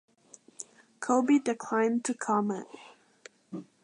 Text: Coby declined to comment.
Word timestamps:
Coby 0.99 1.37
declined 1.43 2.03
to 2.05 2.15
comment. 2.15 2.67